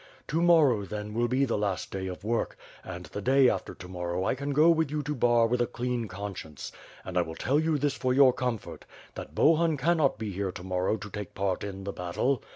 [0.29, 3.87] To morrow, then, will be the last day of work; and the day after to
[3.87, 6.71] morrow I can go with you to Bar with a clean conscience,
[7.05, 10.63] and I will tell you this for your comfort, that Bohun cannot be here to
[10.63, 12.41] morrow to take part in the battle.